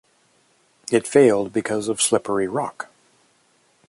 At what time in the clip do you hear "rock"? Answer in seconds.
2.47-2.87